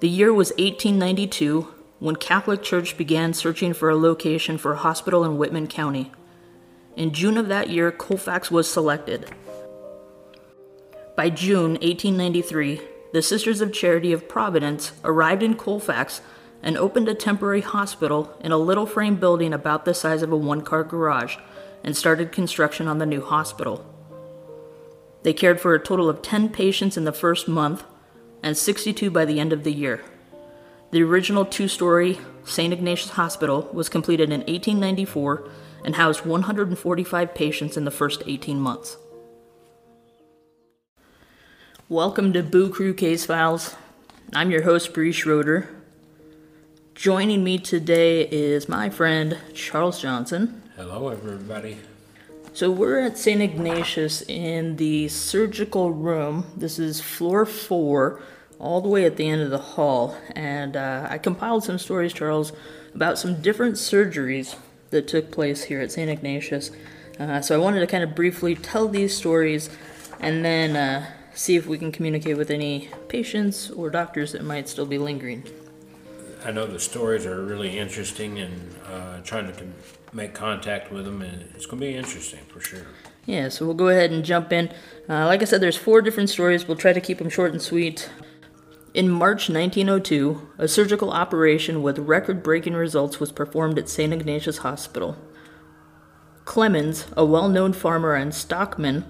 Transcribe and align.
The 0.00 0.08
year 0.08 0.30
was 0.30 0.50
1892 0.58 1.68
when 2.00 2.16
Catholic 2.16 2.62
Church 2.62 2.98
began 2.98 3.32
searching 3.32 3.72
for 3.72 3.88
a 3.88 3.96
location 3.96 4.58
for 4.58 4.74
a 4.74 4.78
hospital 4.78 5.24
in 5.24 5.38
Whitman 5.38 5.68
County. 5.68 6.12
In 6.96 7.14
June 7.14 7.38
of 7.38 7.48
that 7.48 7.70
year, 7.70 7.90
Colfax 7.90 8.50
was 8.50 8.70
selected. 8.70 9.30
By 11.16 11.30
June 11.30 11.72
1893, 11.72 12.82
the 13.14 13.22
Sisters 13.22 13.62
of 13.62 13.72
Charity 13.72 14.12
of 14.12 14.28
Providence 14.28 14.92
arrived 15.02 15.42
in 15.42 15.54
Colfax 15.54 16.20
and 16.62 16.76
opened 16.76 17.08
a 17.08 17.14
temporary 17.14 17.62
hospital 17.62 18.36
in 18.40 18.52
a 18.52 18.58
little 18.58 18.84
frame 18.84 19.16
building 19.16 19.54
about 19.54 19.86
the 19.86 19.94
size 19.94 20.20
of 20.20 20.30
a 20.30 20.36
one 20.36 20.60
car 20.60 20.84
garage 20.84 21.36
and 21.82 21.96
started 21.96 22.32
construction 22.32 22.86
on 22.86 22.98
the 22.98 23.06
new 23.06 23.22
hospital. 23.22 23.86
They 25.22 25.32
cared 25.32 25.58
for 25.58 25.74
a 25.74 25.82
total 25.82 26.10
of 26.10 26.20
10 26.20 26.50
patients 26.50 26.98
in 26.98 27.04
the 27.04 27.12
first 27.12 27.48
month 27.48 27.82
and 28.42 28.56
62 28.56 29.10
by 29.10 29.24
the 29.24 29.40
end 29.40 29.52
of 29.52 29.64
the 29.64 29.72
year. 29.72 30.02
The 30.90 31.02
original 31.02 31.44
two 31.44 31.68
story 31.68 32.18
St. 32.44 32.72
Ignatius 32.72 33.10
Hospital 33.10 33.68
was 33.72 33.88
completed 33.88 34.30
in 34.30 34.40
1894 34.40 35.50
and 35.84 35.96
housed 35.96 36.24
145 36.24 37.34
patients 37.34 37.76
in 37.76 37.84
the 37.84 37.90
first 37.90 38.22
18 38.26 38.60
months. 38.60 38.96
Welcome 41.88 42.32
to 42.32 42.42
Boo 42.42 42.70
Crew 42.70 42.94
Case 42.94 43.26
Files. 43.26 43.74
I'm 44.32 44.50
your 44.50 44.62
host, 44.62 44.92
Bri 44.92 45.12
Schroeder. 45.12 45.68
Joining 46.94 47.44
me 47.44 47.58
today 47.58 48.22
is 48.22 48.68
my 48.68 48.90
friend, 48.90 49.38
Charles 49.54 50.00
Johnson. 50.00 50.62
Hello, 50.76 51.08
everybody. 51.08 51.78
So, 52.56 52.70
we're 52.70 53.00
at 53.00 53.18
St. 53.18 53.42
Ignatius 53.42 54.22
in 54.22 54.76
the 54.76 55.08
surgical 55.08 55.92
room. 55.92 56.46
This 56.56 56.78
is 56.78 57.02
floor 57.02 57.44
four 57.44 58.22
all 58.58 58.80
the 58.80 58.88
way 58.88 59.04
at 59.04 59.18
the 59.18 59.28
end 59.28 59.42
of 59.42 59.50
the 59.50 59.58
hall. 59.58 60.16
And 60.34 60.74
uh, 60.74 61.06
I 61.10 61.18
compiled 61.18 61.64
some 61.64 61.76
stories, 61.76 62.14
Charles, 62.14 62.54
about 62.94 63.18
some 63.18 63.42
different 63.42 63.74
surgeries 63.74 64.56
that 64.88 65.06
took 65.06 65.30
place 65.30 65.64
here 65.64 65.82
at 65.82 65.92
St. 65.92 66.08
Ignatius. 66.08 66.70
Uh, 67.20 67.42
so 67.42 67.54
I 67.54 67.62
wanted 67.62 67.80
to 67.80 67.86
kind 67.86 68.02
of 68.02 68.14
briefly 68.14 68.54
tell 68.54 68.88
these 68.88 69.14
stories 69.14 69.68
and 70.18 70.42
then 70.42 70.76
uh, 70.76 71.10
see 71.34 71.56
if 71.56 71.66
we 71.66 71.76
can 71.76 71.92
communicate 71.92 72.38
with 72.38 72.50
any 72.50 72.88
patients 73.08 73.70
or 73.70 73.90
doctors 73.90 74.32
that 74.32 74.44
might 74.44 74.66
still 74.66 74.86
be 74.86 74.96
lingering. 74.96 75.44
I 76.42 76.52
know 76.52 76.66
the 76.66 76.80
stories 76.80 77.26
are 77.26 77.44
really 77.44 77.76
interesting 77.76 78.38
and 78.38 78.74
uh, 78.86 79.20
trying 79.24 79.52
to 79.52 79.52
make 80.16 80.34
contact 80.34 80.90
with 80.90 81.04
them, 81.04 81.20
and 81.22 81.42
it's 81.54 81.66
going 81.66 81.80
to 81.80 81.86
be 81.86 81.94
interesting 81.94 82.40
for 82.48 82.60
sure. 82.60 82.86
Yeah, 83.26 83.50
so 83.50 83.66
we'll 83.66 83.74
go 83.74 83.88
ahead 83.88 84.10
and 84.10 84.24
jump 84.24 84.52
in. 84.52 84.70
Uh, 85.08 85.26
like 85.26 85.42
I 85.42 85.44
said, 85.44 85.60
there's 85.60 85.76
four 85.76 86.00
different 86.00 86.30
stories. 86.30 86.66
We'll 86.66 86.76
try 86.76 86.92
to 86.92 87.00
keep 87.00 87.18
them 87.18 87.28
short 87.28 87.52
and 87.52 87.60
sweet. 87.60 88.10
In 88.94 89.10
March 89.10 89.50
1902, 89.50 90.52
a 90.56 90.66
surgical 90.66 91.10
operation 91.10 91.82
with 91.82 91.98
record 91.98 92.42
breaking 92.42 92.72
results 92.72 93.20
was 93.20 93.30
performed 93.30 93.78
at 93.78 93.90
St. 93.90 94.12
Ignatius 94.12 94.58
Hospital. 94.58 95.16
Clemens, 96.46 97.06
a 97.16 97.24
well 97.24 97.48
known 97.48 97.74
farmer 97.74 98.14
and 98.14 98.34
stockman, 98.34 99.04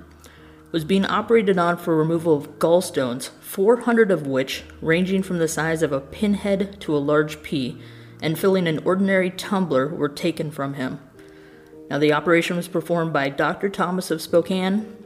was 0.73 0.85
being 0.85 1.05
operated 1.05 1.57
on 1.57 1.77
for 1.77 1.95
removal 1.95 2.35
of 2.35 2.59
gallstones, 2.59 3.31
400 3.41 4.11
of 4.11 4.27
which, 4.27 4.65
ranging 4.81 5.23
from 5.23 5.39
the 5.39 5.47
size 5.47 5.83
of 5.83 5.93
a 5.93 6.01
pinhead 6.01 6.81
to 6.81 6.97
a 6.97 6.99
large 6.99 7.43
pea, 7.43 7.81
and 8.23 8.39
filling 8.39 8.67
an 8.67 8.79
ordinary 8.85 9.31
tumbler, 9.31 9.89
were 9.89 10.09
taken 10.09 10.51
from 10.51 10.75
him. 10.75 11.01
Now, 11.91 11.99
the 11.99 12.13
operation 12.13 12.57
was 12.57 12.69
performed 12.69 13.13
by 13.13 13.29
Dr. 13.29 13.69
Thomas 13.69 14.11
of 14.11 14.23
Spokane 14.23 14.97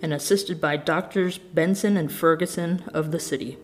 and 0.00 0.12
assisted 0.12 0.60
by 0.60 0.76
Doctors 0.76 1.38
Benson 1.38 1.96
and 1.96 2.12
Ferguson 2.12 2.84
of 2.94 3.10
the 3.10 3.18
city. 3.18 3.58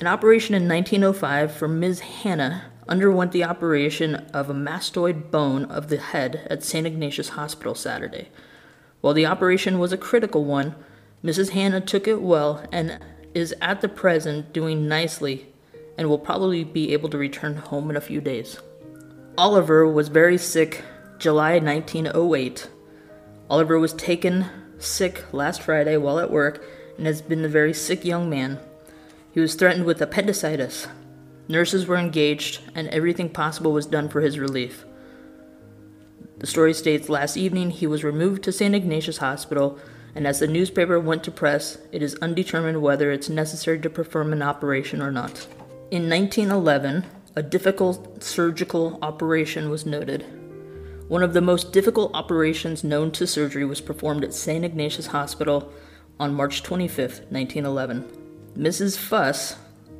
An 0.00 0.08
operation 0.08 0.54
in 0.54 0.68
1905 0.68 1.52
for 1.52 1.68
Ms. 1.68 2.00
Hannah 2.00 2.64
underwent 2.88 3.32
the 3.32 3.44
operation 3.44 4.16
of 4.34 4.50
a 4.50 4.54
mastoid 4.54 5.30
bone 5.30 5.64
of 5.66 5.88
the 5.88 5.98
head 5.98 6.46
at 6.50 6.64
St. 6.64 6.86
Ignatius 6.86 7.30
Hospital 7.30 7.74
Saturday. 7.74 8.28
While 9.00 9.14
the 9.14 9.26
operation 9.26 9.78
was 9.78 9.92
a 9.92 9.98
critical 9.98 10.44
one, 10.44 10.74
Mrs. 11.22 11.50
Hannah 11.50 11.80
took 11.80 12.08
it 12.08 12.20
well 12.20 12.66
and 12.72 12.98
is 13.34 13.54
at 13.62 13.80
the 13.80 13.88
present 13.88 14.52
doing 14.52 14.88
nicely 14.88 15.53
and 15.96 16.08
will 16.08 16.18
probably 16.18 16.64
be 16.64 16.92
able 16.92 17.08
to 17.08 17.18
return 17.18 17.56
home 17.56 17.90
in 17.90 17.96
a 17.96 18.00
few 18.00 18.20
days. 18.20 18.60
Oliver 19.36 19.86
was 19.86 20.08
very 20.08 20.38
sick 20.38 20.84
July 21.18 21.58
1908. 21.58 22.68
Oliver 23.50 23.78
was 23.78 23.92
taken 23.94 24.46
sick 24.78 25.24
last 25.32 25.62
Friday 25.62 25.96
while 25.96 26.18
at 26.18 26.30
work 26.30 26.64
and 26.96 27.06
has 27.06 27.22
been 27.22 27.44
a 27.44 27.48
very 27.48 27.72
sick 27.72 28.04
young 28.04 28.28
man. 28.28 28.58
He 29.32 29.40
was 29.40 29.54
threatened 29.54 29.84
with 29.84 30.00
appendicitis. 30.00 30.86
Nurses 31.48 31.86
were 31.86 31.96
engaged, 31.96 32.60
and 32.74 32.88
everything 32.88 33.28
possible 33.28 33.72
was 33.72 33.86
done 33.86 34.08
for 34.08 34.20
his 34.20 34.38
relief. 34.38 34.84
The 36.38 36.46
story 36.46 36.72
states 36.72 37.08
last 37.08 37.36
evening 37.36 37.70
he 37.70 37.86
was 37.86 38.04
removed 38.04 38.42
to 38.44 38.52
St. 38.52 38.74
Ignatius 38.74 39.18
Hospital, 39.18 39.78
and 40.14 40.26
as 40.26 40.38
the 40.38 40.46
newspaper 40.46 40.98
went 41.00 41.24
to 41.24 41.30
press, 41.30 41.78
it 41.92 42.02
is 42.02 42.14
undetermined 42.22 42.80
whether 42.80 43.10
it's 43.10 43.28
necessary 43.28 43.78
to 43.80 43.90
perform 43.90 44.32
an 44.32 44.42
operation 44.42 45.02
or 45.02 45.10
not. 45.10 45.46
In 45.90 46.08
1911, 46.08 47.04
a 47.36 47.42
difficult 47.42 48.24
surgical 48.24 48.98
operation 49.02 49.68
was 49.68 49.84
noted. 49.84 50.24
One 51.08 51.22
of 51.22 51.34
the 51.34 51.42
most 51.42 51.72
difficult 51.72 52.12
operations 52.14 52.82
known 52.82 53.10
to 53.12 53.26
surgery 53.26 53.66
was 53.66 53.82
performed 53.82 54.24
at 54.24 54.32
St. 54.32 54.64
Ignatius 54.64 55.08
Hospital 55.08 55.70
on 56.18 56.34
March 56.34 56.62
25, 56.62 57.26
1911. 57.28 58.04
Mrs. 58.56 58.96
Fuss, 58.96 59.56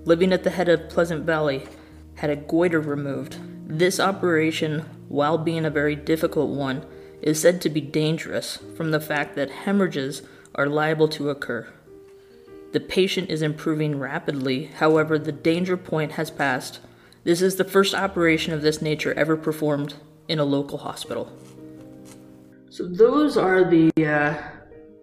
living 0.07 0.33
at 0.33 0.43
the 0.43 0.51
head 0.51 0.71
of 0.71 0.89
Pleasant 0.89 1.27
Valley, 1.27 1.69
had 2.15 2.31
a 2.31 2.37
goiter 2.37 2.81
removed. 2.81 3.37
This 3.69 4.01
operation, 4.01 4.81
while 5.09 5.37
being 5.37 5.67
a 5.67 5.71
very 5.71 5.95
difficult 5.95 6.49
one, 6.49 6.87
is 7.21 7.39
said 7.39 7.61
to 7.61 7.69
be 7.69 7.83
dangerous 7.83 8.59
from 8.75 8.91
the 8.91 9.01
fact 9.01 9.37
that 9.37 9.51
hemorrhages 9.51 10.23
are 10.55 10.67
liable 10.67 11.09
to 11.09 11.29
occur. 11.29 11.69
The 12.75 12.81
patient 12.81 13.31
is 13.31 13.41
improving 13.41 14.01
rapidly, 14.01 14.65
however, 14.65 15.17
the 15.17 15.31
danger 15.31 15.77
point 15.77 16.11
has 16.13 16.29
passed. 16.29 16.81
This 17.23 17.41
is 17.41 17.55
the 17.55 17.63
first 17.63 17.95
operation 17.95 18.53
of 18.53 18.63
this 18.63 18.83
nature 18.83 19.15
ever 19.15 19.37
performed 19.37 19.95
in 20.27 20.41
a 20.41 20.45
local 20.45 20.79
hospital. 20.79 21.33
So, 22.71 22.89
those 22.89 23.37
are 23.37 23.63
the 23.63 23.93
uh, 24.05 24.35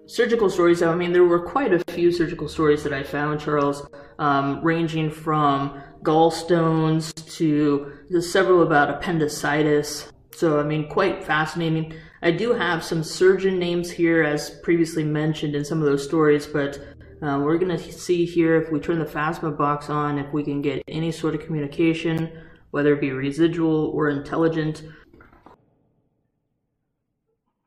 surgical 0.05 0.49
stories, 0.49 0.81
I 0.81 0.93
mean, 0.95 1.13
there 1.13 1.23
were 1.23 1.39
quite 1.39 1.71
a 1.71 1.81
few 1.93 2.11
surgical 2.11 2.49
stories 2.49 2.83
that 2.83 2.91
I 2.91 3.03
found, 3.03 3.39
Charles, 3.39 3.87
um, 4.19 4.61
ranging 4.61 5.09
from 5.09 5.81
gallstones 6.03 7.13
to 7.37 8.21
several 8.21 8.63
about 8.63 8.89
appendicitis. 8.89 10.11
So, 10.33 10.59
I 10.59 10.63
mean, 10.63 10.89
quite 10.89 11.23
fascinating. 11.23 11.93
I 12.21 12.31
do 12.31 12.53
have 12.53 12.83
some 12.83 13.01
surgeon 13.01 13.57
names 13.57 13.89
here, 13.89 14.23
as 14.23 14.49
previously 14.61 15.05
mentioned 15.05 15.55
in 15.55 15.63
some 15.63 15.79
of 15.79 15.85
those 15.85 16.03
stories, 16.03 16.45
but 16.45 16.77
uh, 17.21 17.39
we're 17.39 17.57
going 17.57 17.77
to 17.77 17.91
see 17.91 18.25
here 18.25 18.59
if 18.59 18.71
we 18.71 18.79
turn 18.79 18.97
the 18.97 19.05
FASMA 19.05 19.55
box 19.55 19.89
on, 19.89 20.17
if 20.17 20.33
we 20.33 20.43
can 20.43 20.61
get 20.61 20.83
any 20.87 21.11
sort 21.11 21.35
of 21.35 21.45
communication, 21.45 22.31
whether 22.71 22.93
it 22.93 23.01
be 23.01 23.11
residual 23.11 23.91
or 23.93 24.09
intelligent. 24.09 24.83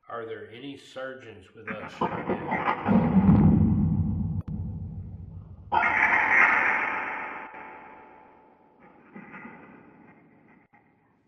Are 0.08 0.26
there 0.26 0.48
any 0.52 0.76
surgeons 0.76 1.46
with 1.54 1.68
us 1.68 1.92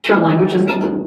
Your 0.07 0.19
language 0.19 0.55
is 0.55 1.06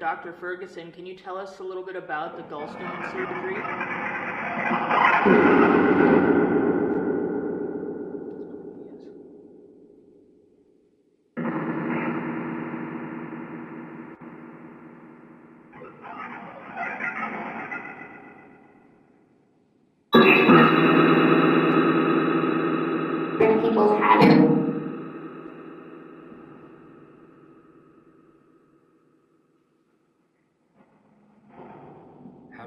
Dr. 0.00 0.32
Ferguson, 0.32 0.90
can 0.92 1.04
you 1.04 1.14
tell 1.14 1.36
us 1.36 1.58
a 1.58 1.62
little 1.62 1.82
bit 1.82 1.94
about 1.94 2.38
the 2.38 2.42
gallstone 2.44 3.12
surgery? 3.12 3.60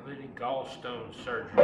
completed 0.03 0.35
gallstone 0.35 1.13
surgery. 1.23 1.63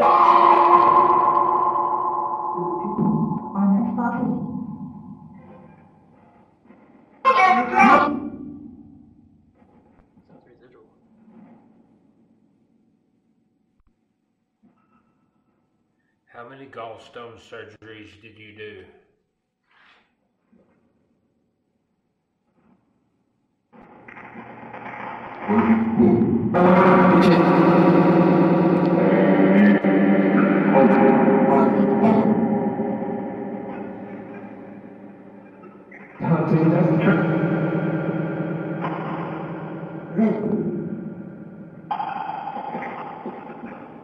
How 16.28 16.48
many 16.48 16.68
gallstone 16.68 17.38
surgeries 17.40 18.22
did 18.22 18.40
you 18.40 18.56
do? 18.56 18.86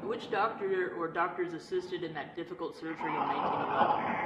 Which 0.04 0.32
doctor 0.32 0.94
or 0.98 1.10
doctors 1.10 1.54
assisted 1.54 2.04
in 2.04 2.14
that 2.14 2.38
difficult 2.38 2.76
surgery 2.76 3.10
in 3.10 3.16
1911? 3.16 4.26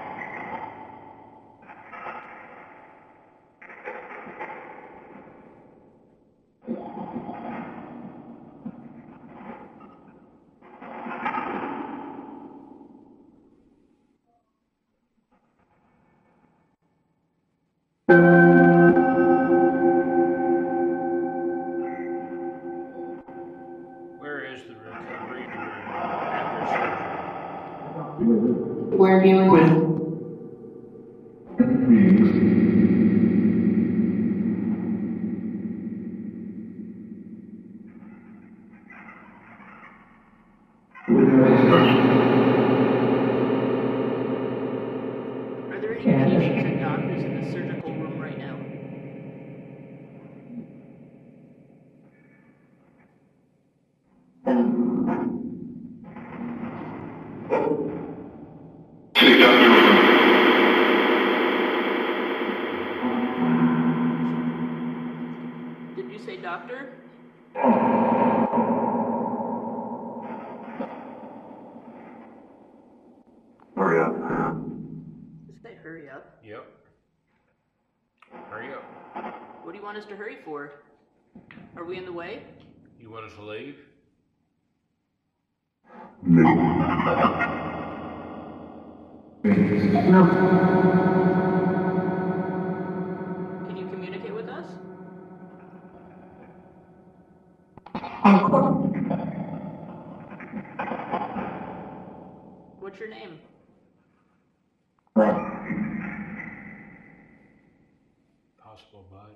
Where 18.05 18.38
doctor? 66.49 66.89
Hurry 73.75 73.99
up. 73.99 74.13
Did 75.45 75.53
you 75.53 75.59
say 75.61 75.75
hurry 75.83 76.09
up? 76.09 76.39
Yep. 76.43 76.65
Hurry 78.49 78.73
up. 78.73 78.83
What 79.63 79.73
do 79.73 79.77
you 79.77 79.83
want 79.83 79.99
us 79.99 80.05
to 80.05 80.15
hurry 80.15 80.39
for? 80.43 80.71
Are 81.77 81.85
we 81.85 81.97
in 81.97 82.05
the 82.05 82.11
way? 82.11 82.41
You 82.99 83.11
want 83.11 83.25
us 83.25 83.33
to 83.35 83.43
leave? 83.43 83.75
Can 89.43 89.79
What's 102.99 103.11
your 103.11 103.17
name? 103.17 103.39
Possible, 108.61 109.05
bud. 109.09 109.35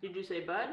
Did 0.00 0.14
you 0.14 0.22
say 0.22 0.42
Bud? 0.42 0.68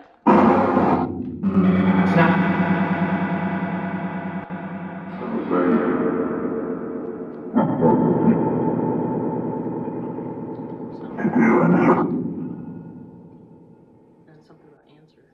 And 14.28 14.46
something 14.46 14.68
about 14.70 14.86
answer. 14.96 15.26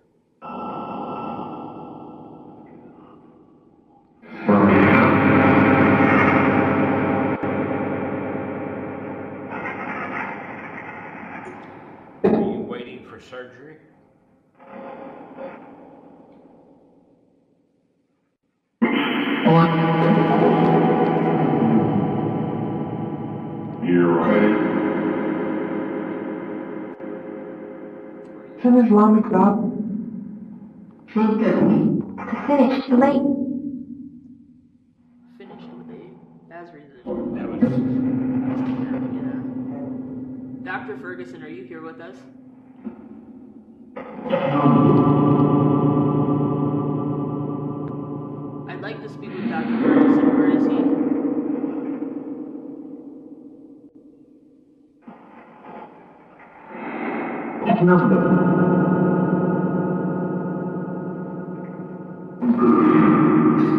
Are 12.24 12.30
you 12.30 12.62
waiting 12.62 13.01
for 13.12 13.20
surgery? 13.20 13.76
You're 23.84 24.14
right. 24.14 24.56
Some 28.64 28.78
Islamic 28.78 29.30
God. 29.30 29.58
Think 31.14 31.46
of 31.48 31.64
me. 31.64 32.02
Finished 32.48 32.90
late. 32.92 33.22
Finished 35.38 35.70
with 35.74 35.90
a 35.90 36.54
as 36.54 36.74
reason. 36.74 37.02
Oh, 37.06 37.36
that 37.36 37.50
was. 37.50 37.62
Yeah. 40.64 40.72
Dr. 40.72 40.98
Ferguson, 41.00 41.44
are 41.44 41.50
you 41.50 41.66
here 41.66 41.82
with 41.82 42.00
us? 42.00 42.16
I'd 48.70 48.80
like 48.82 49.02
to 49.02 49.10
speak 49.10 49.34
with 49.34 49.50
Dr. 49.50 49.82
Ferguson. 49.82 50.38
Where 50.38 50.58
is 50.58 50.66
he? 50.68 50.78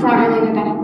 Sorry, 0.00 0.28
leave 0.28 0.49
it 0.49 0.54
back. 0.54 0.82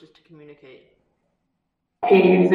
Wishes 0.00 0.14
to 0.14 0.22
communicate? 0.22 0.84
Is 2.06 2.50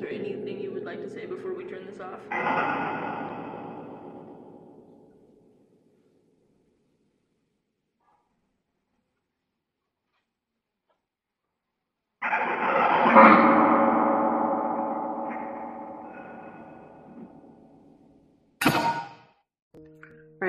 there 0.00 0.10
anything 0.10 0.60
you 0.60 0.72
would 0.72 0.84
like 0.84 1.00
to 1.00 1.08
say 1.08 1.26
before 1.26 1.54
we 1.54 1.64
turn 1.64 1.86
this 1.86 2.00
off? 2.00 2.18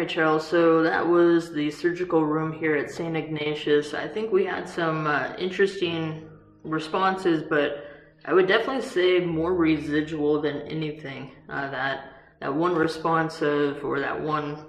All 0.05 0.11
right, 0.11 0.17
right, 0.17 0.23
Charles. 0.23 0.47
So 0.47 0.83
that 0.83 1.07
was 1.07 1.51
the 1.51 1.71
surgical 1.71 2.23
room 2.23 2.53
here 2.53 2.75
at 2.75 2.91
St. 2.91 3.17
Ignatius. 3.17 3.95
I 3.95 4.07
think 4.07 4.31
we 4.31 4.45
had 4.45 4.69
some 4.69 5.07
uh, 5.07 5.33
interesting 5.39 6.29
responses, 6.63 7.41
but 7.41 7.87
I 8.23 8.31
would 8.31 8.47
definitely 8.47 8.83
say 8.83 9.19
more 9.19 9.55
residual 9.55 10.39
than 10.39 10.61
anything. 10.61 11.31
Uh, 11.49 11.71
that 11.71 12.11
that 12.39 12.53
one 12.53 12.75
response 12.75 13.41
of, 13.41 13.83
or 13.83 13.99
that 13.99 14.21
one 14.21 14.67